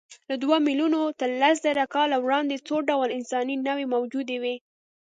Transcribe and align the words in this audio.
له 0.29 0.35
دوو 0.41 0.55
میلیونو 0.67 1.01
تر 1.19 1.29
لسزره 1.41 1.85
کاله 1.95 2.17
وړاندې 2.19 2.63
څو 2.67 2.75
ډوله 2.89 3.13
انساني 3.17 3.55
نوعې 3.67 3.85
موجودې 3.93 4.37
وې. 4.43 4.55